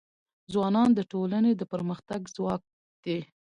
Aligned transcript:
ځوانان 0.53 0.89
د 0.95 0.99
ټولنې 1.11 1.51
د 1.55 1.61
پرمختګ 1.73 2.21
ځواک 2.35 2.61
دی. 3.03 3.19